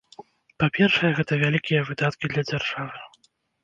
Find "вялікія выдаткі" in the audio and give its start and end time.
1.43-2.25